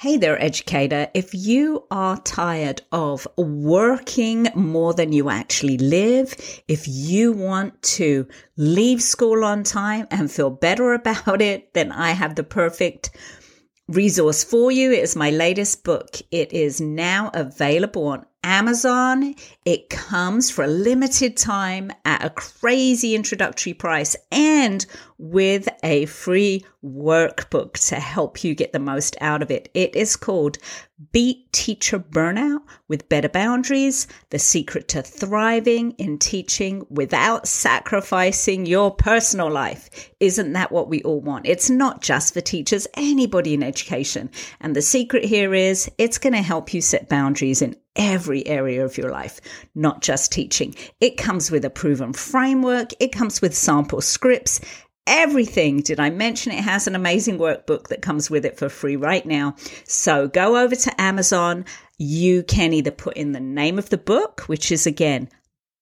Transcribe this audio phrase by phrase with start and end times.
[0.00, 1.08] Hey there, educator.
[1.12, 6.34] If you are tired of working more than you actually live,
[6.66, 8.26] if you want to
[8.56, 13.10] leave school on time and feel better about it, then I have the perfect
[13.88, 14.90] resource for you.
[14.90, 16.16] It is my latest book.
[16.30, 19.34] It is now available on Amazon.
[19.64, 24.84] It comes for a limited time at a crazy introductory price and
[25.18, 29.68] with a free workbook to help you get the most out of it.
[29.74, 30.58] It is called
[31.12, 38.94] Beat Teacher Burnout with Better Boundaries The Secret to Thriving in Teaching Without Sacrificing Your
[38.94, 40.10] Personal Life.
[40.20, 41.46] Isn't that what we all want?
[41.46, 44.30] It's not just for teachers, anybody in education.
[44.60, 48.84] And the secret here is it's going to help you set boundaries in every area
[48.84, 49.40] of your life,
[49.74, 50.74] not just teaching.
[51.00, 54.60] It comes with a proven framework, it comes with sample scripts.
[55.06, 55.80] Everything.
[55.80, 59.24] Did I mention it has an amazing workbook that comes with it for free right
[59.26, 59.56] now?
[59.84, 61.64] So go over to Amazon.
[61.98, 65.28] You can either put in the name of the book, which is again,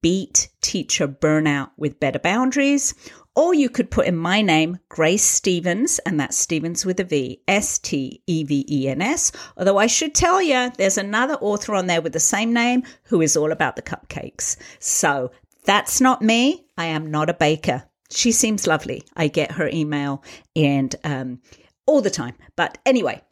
[0.00, 2.94] Beat Teacher Burnout with Better Boundaries,
[3.40, 7.40] or you could put in my name, Grace Stevens, and that's Stevens with a V,
[7.48, 9.32] S T E V E N S.
[9.56, 13.22] Although I should tell you, there's another author on there with the same name who
[13.22, 14.58] is all about the cupcakes.
[14.78, 15.30] So
[15.64, 16.66] that's not me.
[16.76, 17.82] I am not a baker.
[18.10, 19.04] She seems lovely.
[19.16, 20.22] I get her email
[20.54, 21.40] and um,
[21.86, 22.34] all the time.
[22.56, 23.22] But anyway,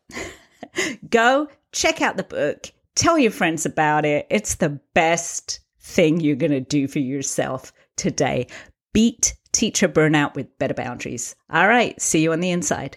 [1.11, 2.73] go check out the book.
[2.95, 4.27] Tell your friends about it.
[4.31, 8.47] It's the best thing you're going to do for yourself today.
[8.95, 11.35] Beat teacher burnout with better boundaries.
[11.51, 12.97] All right, see you on the inside.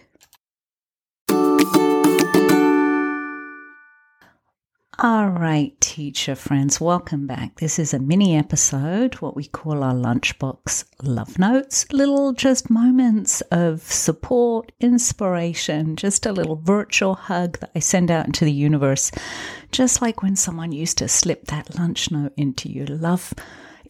[4.99, 7.55] All right, teacher friends, welcome back.
[7.55, 13.41] This is a mini episode, what we call our lunchbox love notes, little just moments
[13.49, 19.11] of support, inspiration, just a little virtual hug that I send out into the universe,
[19.71, 23.33] just like when someone used to slip that lunch note into your love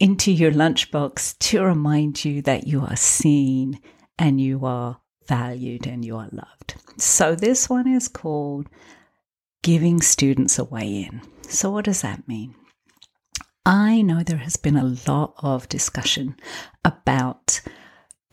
[0.02, 3.78] into your lunchbox to remind you that you are seen
[4.18, 6.74] and you are valued and you are loved.
[6.98, 8.66] So, this one is called
[9.62, 11.22] Giving Students a Way In.
[11.48, 12.56] So, what does that mean?
[13.64, 16.34] I know there has been a lot of discussion
[16.84, 17.60] about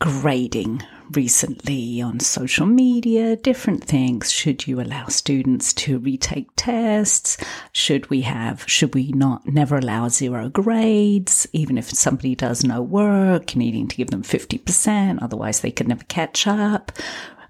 [0.00, 4.30] grading recently on social media, different things.
[4.30, 7.36] Should you allow students to retake tests?
[7.72, 12.80] Should we have, should we not never allow zero grades, even if somebody does no
[12.80, 16.92] work, needing to give them 50%, otherwise they could never catch up?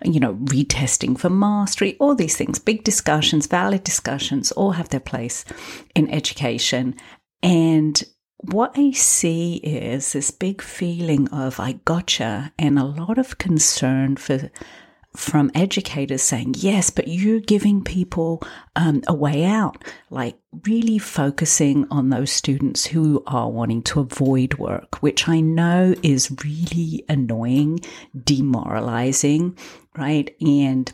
[0.03, 4.99] You know, retesting for mastery, all these things, big discussions, valid discussions, all have their
[4.99, 5.45] place
[5.95, 6.97] in education.
[7.43, 8.03] And
[8.43, 14.17] what I see is this big feeling of I gotcha and a lot of concern
[14.17, 14.51] for
[15.17, 18.41] from educators saying, yes, but you're giving people
[18.77, 24.55] um, a way out, like really focusing on those students who are wanting to avoid
[24.55, 27.81] work, which I know is really annoying,
[28.23, 29.59] demoralizing,
[29.97, 30.35] right?
[30.41, 30.93] And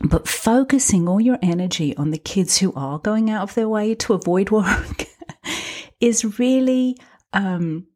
[0.00, 3.94] but focusing all your energy on the kids who are going out of their way
[3.96, 5.04] to avoid work
[6.02, 6.98] is really
[7.32, 7.86] um,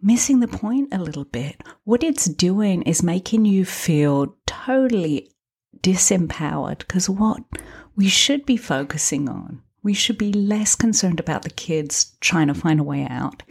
[0.00, 1.60] missing the point a little bit.
[1.84, 5.30] What it's doing is making you feel totally
[5.80, 7.42] disempowered because what
[7.96, 12.54] we should be focusing on, we should be less concerned about the kids trying to
[12.54, 13.42] find a way out.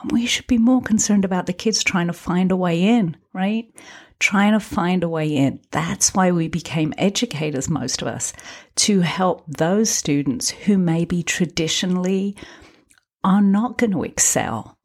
[0.00, 3.16] And we should be more concerned about the kids trying to find a way in,
[3.32, 3.72] right?
[4.20, 5.60] Trying to find a way in.
[5.72, 8.32] That's why we became educators, most of us,
[8.76, 12.36] to help those students who maybe traditionally
[13.24, 14.78] are not going to excel,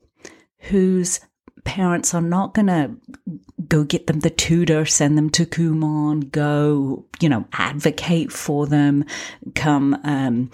[0.59, 1.19] whose
[1.65, 2.95] parents are not going to
[3.67, 9.05] go get them the tutor, send them to Kumon, go, you know, advocate for them,
[9.55, 10.49] come, um,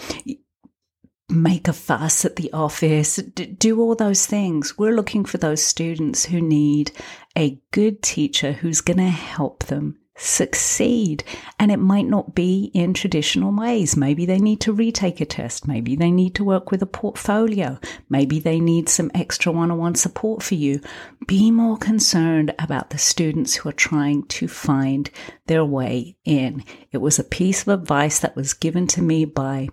[1.29, 4.77] make a fuss at the office, do all those things.
[4.77, 6.91] We're looking for those students who need
[7.37, 11.23] a good teacher who's going to help them succeed.
[11.59, 13.97] And it might not be in traditional ways.
[13.97, 15.67] Maybe they need to retake a test.
[15.67, 17.79] Maybe they need to work with a portfolio.
[18.09, 20.81] Maybe they need some extra one on one support for you.
[21.27, 25.09] Be more concerned about the students who are trying to find
[25.47, 26.63] their way in.
[26.91, 29.69] It was a piece of advice that was given to me by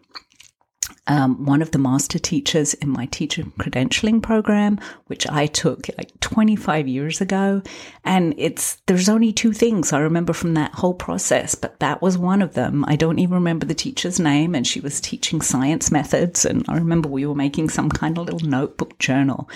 [1.09, 6.19] um, one of the master teachers in my teacher credentialing program, which I took like
[6.21, 7.63] 25 years ago.
[8.05, 12.17] And it's, there's only two things I remember from that whole process, but that was
[12.17, 12.85] one of them.
[12.87, 16.45] I don't even remember the teacher's name and she was teaching science methods.
[16.45, 19.51] And I remember we were making some kind of little notebook journal.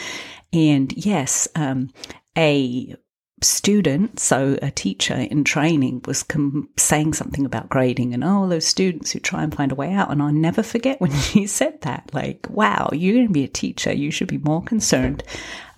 [0.53, 1.91] And yes, um,
[2.37, 2.97] a
[3.43, 8.67] student, so a teacher in training, was com- saying something about grading and oh, those
[8.67, 10.11] students who try and find a way out.
[10.11, 12.11] And I'll never forget when she said that.
[12.13, 13.93] Like, wow, you're going to be a teacher.
[13.93, 15.23] You should be more concerned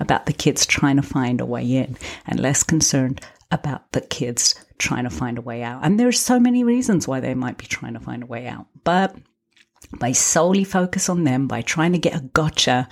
[0.00, 1.96] about the kids trying to find a way in
[2.26, 3.20] and less concerned
[3.50, 5.84] about the kids trying to find a way out.
[5.84, 8.46] And there are so many reasons why they might be trying to find a way
[8.46, 8.66] out.
[8.84, 9.16] But
[9.98, 12.88] by solely focus on them, by trying to get a gotcha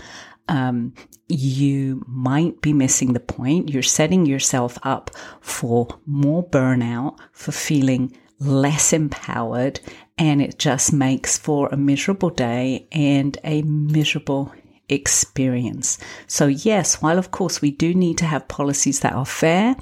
[0.48, 0.94] um,
[1.28, 3.70] you might be missing the point.
[3.70, 5.10] You're setting yourself up
[5.40, 9.80] for more burnout, for feeling less empowered,
[10.18, 14.52] and it just makes for a miserable day and a miserable
[14.88, 15.98] experience.
[16.26, 19.76] So, yes, while of course we do need to have policies that are fair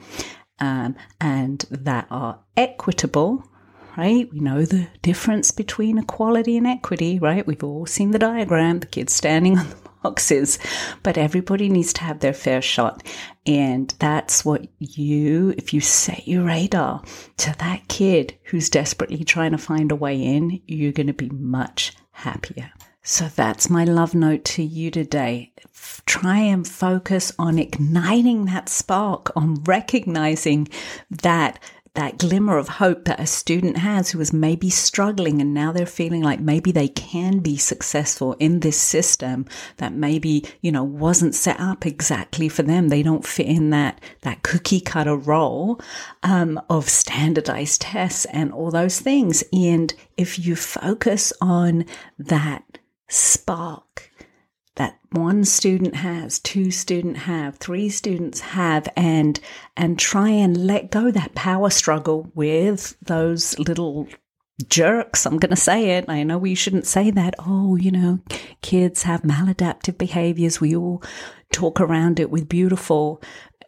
[0.61, 3.47] um, and that are equitable,
[3.97, 4.29] right?
[4.33, 7.47] We know the difference between equality and equity, right?
[7.47, 10.59] We've all seen the diagram, the kid standing on the boxes,
[11.03, 13.03] but everybody needs to have their fair shot.
[13.47, 17.03] And that's what you, if you set your radar
[17.39, 21.31] to that kid who's desperately trying to find a way in, you're going to be
[21.31, 22.71] much happier.
[23.03, 25.53] So that's my love note to you today.
[26.07, 30.69] Try and focus on igniting that spark, on recognizing
[31.11, 31.59] that
[31.95, 35.87] that glimmer of hope that a student has who is maybe struggling and now they're
[35.87, 39.47] feeling like maybe they can be successful in this system
[39.77, 42.89] that maybe, you know, wasn't set up exactly for them.
[42.89, 45.81] They don't fit in that, that cookie cutter role,
[46.25, 49.45] um, of standardized tests and all those things.
[49.53, 51.85] And if you focus on
[52.19, 54.11] that spark,
[54.77, 59.39] that one student has, two student have, three students have, and
[59.77, 64.09] and try and let go that power struggle with those little
[64.69, 65.27] jerks.
[65.27, 66.05] I'm going to say it.
[66.09, 67.35] I know we shouldn't say that.
[67.39, 68.21] Oh, you know,
[68.63, 70.61] kids have maladaptive behaviors.
[70.61, 71.03] We all
[71.53, 73.23] talk around it with beautiful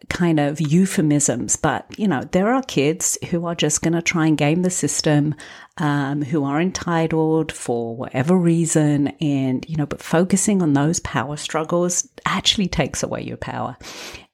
[0.09, 4.27] kind of euphemisms, but you know, there are kids who are just going to try
[4.27, 5.35] and game the system,
[5.77, 9.07] um, who are entitled for whatever reason.
[9.21, 13.77] And, you know, but focusing on those power struggles actually takes away your power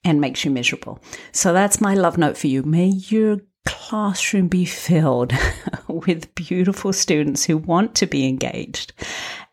[0.04, 1.02] and makes you miserable.
[1.32, 2.64] So that's my love note for you.
[2.64, 5.34] May your classroom be filled
[5.88, 8.94] with beautiful students who want to be engaged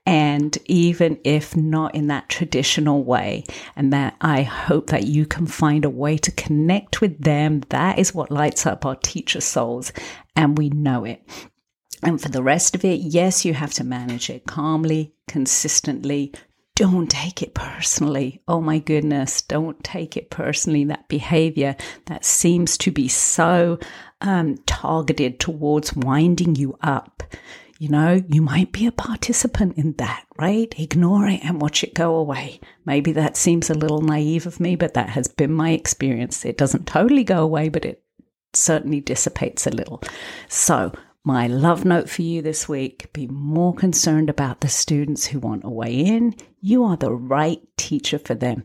[0.06, 3.44] and even if not in that traditional way,
[3.76, 7.62] and that I hope that you can find a way to connect with them.
[7.68, 9.92] That is what lights up our teacher souls,
[10.34, 11.22] and we know it.
[12.02, 16.32] And for the rest of it, yes, you have to manage it calmly, consistently.
[16.74, 18.40] Don't take it personally.
[18.48, 20.84] Oh my goodness, don't take it personally.
[20.84, 21.76] That behavior
[22.06, 23.78] that seems to be so
[24.22, 27.22] um, targeted towards winding you up
[27.80, 30.74] you know, you might be a participant in that, right?
[30.78, 32.60] Ignore it and watch it go away.
[32.84, 36.44] Maybe that seems a little naive of me, but that has been my experience.
[36.44, 38.02] It doesn't totally go away, but it
[38.52, 40.02] certainly dissipates a little.
[40.46, 40.92] So,
[41.24, 45.64] my love note for you this week be more concerned about the students who want
[45.64, 46.34] a way in.
[46.60, 48.62] You are the right teacher for them.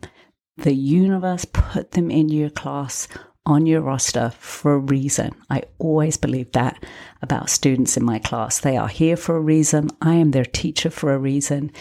[0.57, 3.07] The universe put them in your class
[3.45, 5.31] on your roster for a reason.
[5.49, 6.83] I always believe that
[7.21, 8.59] about students in my class.
[8.59, 9.89] They are here for a reason.
[10.01, 11.71] I am their teacher for a reason,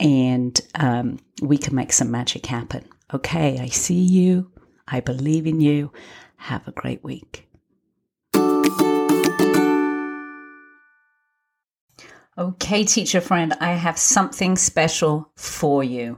[0.00, 2.88] and um, we can make some magic happen.
[3.14, 4.50] Okay, I see you.
[4.88, 5.92] I believe in you.
[6.36, 7.48] Have a great week.
[12.38, 16.16] Okay, teacher friend, I have something special for you.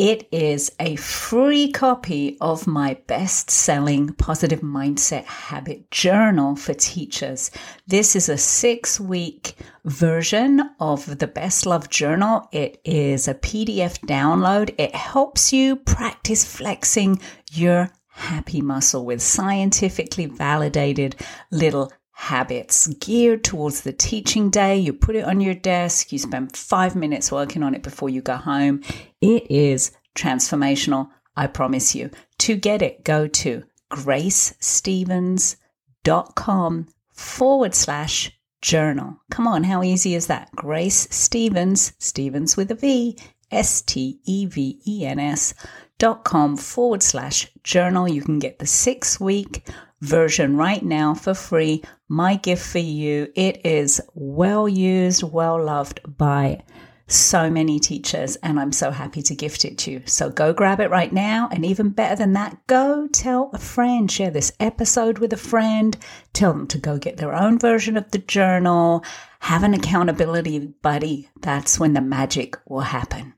[0.00, 7.50] It is a free copy of my best selling positive mindset habit journal for teachers.
[7.88, 12.48] This is a six week version of the best love journal.
[12.52, 14.72] It is a PDF download.
[14.78, 21.16] It helps you practice flexing your happy muscle with scientifically validated
[21.50, 24.76] little habits geared towards the teaching day.
[24.76, 28.20] You put it on your desk, you spend five minutes working on it before you
[28.20, 28.82] go home.
[29.20, 32.10] It is transformational, I promise you.
[32.38, 38.32] To get it, go to gracestevens.com forward slash
[38.62, 39.20] journal.
[39.30, 40.50] Come on, how easy is that?
[40.56, 43.16] Grace Stevens, Stevens with a V,
[43.52, 45.54] S T E V E N S
[45.98, 48.08] dot com forward slash journal.
[48.08, 49.68] You can get the six week
[50.00, 51.82] version right now for free.
[52.08, 53.32] My gift for you.
[53.34, 56.62] It is well used, well loved by
[57.10, 60.02] so many teachers, and I'm so happy to gift it to you.
[60.04, 61.48] So go grab it right now.
[61.50, 65.96] And even better than that, go tell a friend, share this episode with a friend,
[66.34, 69.02] tell them to go get their own version of the journal,
[69.40, 71.30] have an accountability buddy.
[71.40, 73.32] That's when the magic will happen.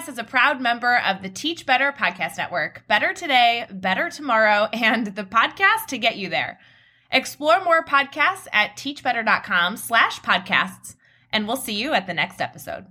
[0.00, 2.86] Podcast is a proud member of the Teach Better Podcast Network.
[2.88, 6.58] Better today, better tomorrow, and the podcast to get you there.
[7.10, 10.94] Explore more podcasts at teachbetter.com slash podcasts,
[11.32, 12.86] and we'll see you at the next episode.